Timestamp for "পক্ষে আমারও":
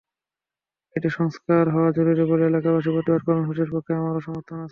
3.73-4.21